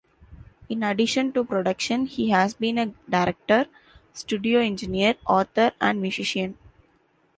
In 0.67 0.81
addition 0.81 1.31
to 1.33 1.43
production, 1.43 2.07
he 2.07 2.31
has 2.31 2.55
been 2.55 2.79
a 2.79 2.87
director, 3.07 3.67
studio 4.13 4.59
engineer, 4.59 5.13
author 5.27 5.73
and 5.79 6.01
musician. 6.01 6.57